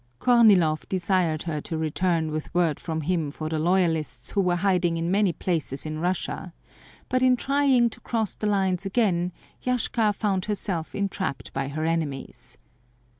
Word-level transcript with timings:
Kornilov 0.17 0.89
desired 0.89 1.43
her 1.43 1.61
to 1.61 1.77
return 1.77 2.31
with 2.31 2.51
word 2.55 2.79
from 2.79 3.01
him 3.01 3.29
for 3.29 3.49
the 3.49 3.59
loyalists 3.59 4.31
who 4.31 4.41
were 4.41 4.55
hiding 4.55 4.97
in 4.97 5.11
many 5.11 5.31
places 5.31 5.85
in 5.85 5.99
Russia, 5.99 6.55
but 7.07 7.21
in 7.21 7.35
trying 7.37 7.87
to 7.91 7.99
cross 8.01 8.33
the 8.33 8.47
lines 8.47 8.83
again 8.83 9.31
Yashka 9.61 10.11
found 10.15 10.45
herself 10.45 10.95
entrapped 10.95 11.53
by 11.53 11.67
her 11.67 11.85
enemies. 11.85 12.57